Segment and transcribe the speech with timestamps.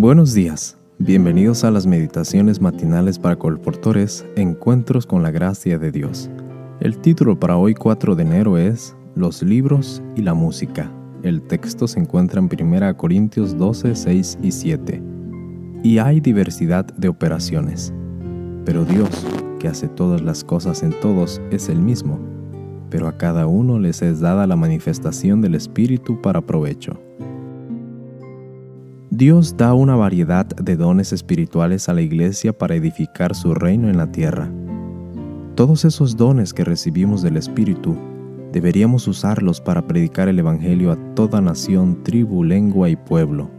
[0.00, 6.30] Buenos días, bienvenidos a las meditaciones matinales para colportores, Encuentros con la Gracia de Dios.
[6.78, 10.88] El título para hoy 4 de enero es Los libros y la música.
[11.24, 15.02] El texto se encuentra en 1 Corintios 12, 6 y 7.
[15.82, 17.92] Y hay diversidad de operaciones,
[18.64, 19.26] pero Dios,
[19.58, 22.20] que hace todas las cosas en todos, es el mismo,
[22.88, 27.00] pero a cada uno les es dada la manifestación del Espíritu para provecho.
[29.18, 33.96] Dios da una variedad de dones espirituales a la iglesia para edificar su reino en
[33.96, 34.48] la tierra.
[35.56, 37.98] Todos esos dones que recibimos del Espíritu
[38.52, 43.50] deberíamos usarlos para predicar el Evangelio a toda nación, tribu, lengua y pueblo.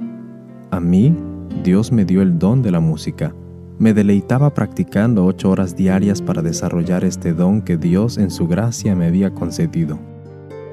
[0.72, 1.14] A mí,
[1.62, 3.36] Dios me dio el don de la música.
[3.80, 8.96] Me deleitaba practicando ocho horas diarias para desarrollar este don que Dios en su gracia
[8.96, 10.00] me había concedido.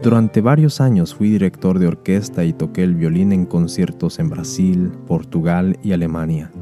[0.06, 4.92] Durante varios años fui director de orquesta y toqué el violín en conciertos en Brasil,
[5.08, 6.52] Portugal y Alemania.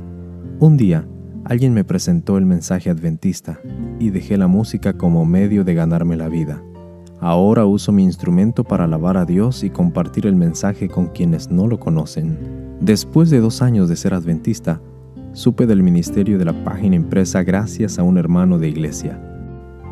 [0.61, 1.07] Un día,
[1.45, 3.61] alguien me presentó el mensaje adventista
[4.01, 6.63] y dejé la música como medio de ganarme la vida.
[7.21, 11.67] Ahora uso mi instrumento para alabar a Dios y compartir el mensaje con quienes no
[11.67, 12.39] lo conocen.
[12.81, 14.81] Después de dos años de ser adventista,
[15.35, 19.21] supe del ministerio de la página impresa gracias a un hermano de iglesia.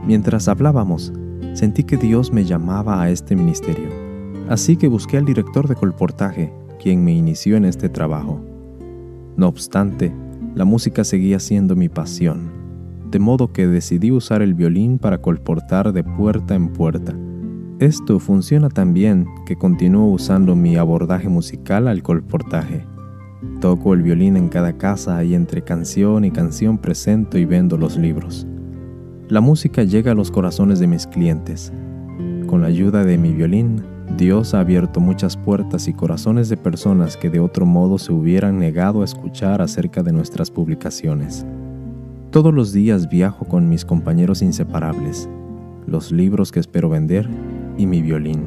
[0.06, 1.12] Mientras hablábamos,
[1.54, 3.88] sentí que Dios me llamaba a este ministerio.
[4.48, 8.40] Así que busqué al director de colportaje, quien me inició en este trabajo.
[9.36, 10.12] No obstante,
[10.54, 12.50] la música seguía siendo mi pasión,
[13.10, 17.14] de modo que decidí usar el violín para colportar de puerta en puerta.
[17.78, 22.86] Esto funciona tan bien que continúo usando mi abordaje musical al colportaje.
[23.60, 27.96] Toco el violín en cada casa y entre canción y canción presento y vendo los
[27.96, 28.46] libros.
[29.32, 31.72] La música llega a los corazones de mis clientes.
[32.46, 33.82] Con la ayuda de mi violín,
[34.18, 38.58] Dios ha abierto muchas puertas y corazones de personas que de otro modo se hubieran
[38.58, 41.46] negado a escuchar acerca de nuestras publicaciones.
[42.30, 45.30] Todos los días viajo con mis compañeros inseparables,
[45.86, 47.26] los libros que espero vender
[47.78, 48.42] y mi violín.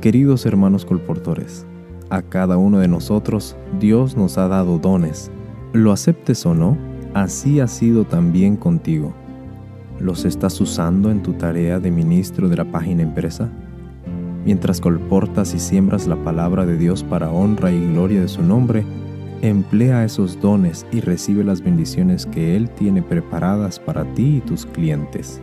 [0.00, 1.66] Queridos hermanos colportores,
[2.10, 5.30] a cada uno de nosotros Dios nos ha dado dones.
[5.72, 6.76] Lo aceptes o no,
[7.14, 9.14] así ha sido también contigo.
[10.00, 13.48] ¿Los estás usando en tu tarea de ministro de la página empresa?
[14.44, 18.84] Mientras colportas y siembras la palabra de Dios para honra y gloria de su nombre,
[19.40, 24.66] emplea esos dones y recibe las bendiciones que Él tiene preparadas para ti y tus
[24.66, 25.40] clientes.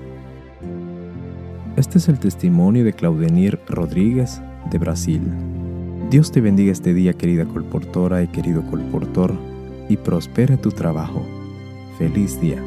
[1.78, 5.22] Este es el testimonio de Claudenir Rodríguez de Brasil.
[6.10, 9.34] Dios te bendiga este día, querida colportora y querido colportor,
[9.88, 11.26] y prospere tu trabajo.
[11.98, 12.62] Feliz día.